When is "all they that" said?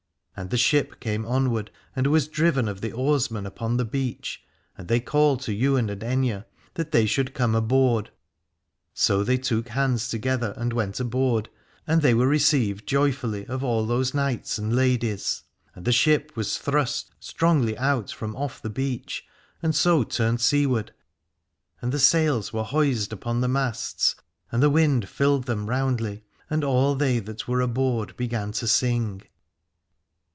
26.63-27.47